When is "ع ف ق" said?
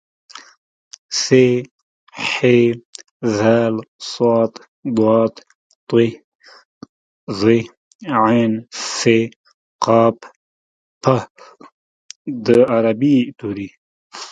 8.23-9.87